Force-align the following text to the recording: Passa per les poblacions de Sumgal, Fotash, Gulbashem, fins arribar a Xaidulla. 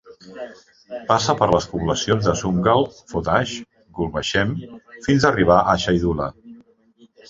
Passa 1.11 1.35
per 1.41 1.49
les 1.55 1.67
poblacions 1.73 2.31
de 2.31 2.35
Sumgal, 2.41 2.89
Fotash, 3.15 3.55
Gulbashem, 4.01 4.59
fins 5.09 5.33
arribar 5.35 5.65
a 5.77 5.81
Xaidulla. 5.87 6.35